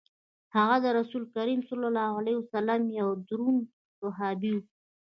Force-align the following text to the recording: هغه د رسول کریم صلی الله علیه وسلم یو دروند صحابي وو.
هغه 0.55 0.75
د 0.81 0.85
رسول 0.99 1.23
کریم 1.35 1.59
صلی 1.69 1.85
الله 1.91 2.09
علیه 2.21 2.37
وسلم 2.41 2.81
یو 2.99 3.09
دروند 3.29 3.61
صحابي 3.99 4.51
وو. 4.57 4.63